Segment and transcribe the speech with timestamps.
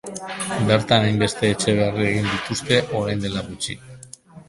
[0.71, 3.83] Bertan hainbeste etxe berri egin dituzte orain dela gutxi.